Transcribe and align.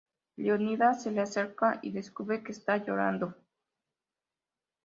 Leonidas 0.37 1.03
se 1.03 1.11
le 1.11 1.21
acerca 1.21 1.77
y 1.83 1.91
descubre 1.91 2.41
que 2.41 2.53
está 2.53 2.77
llorando. 2.77 3.35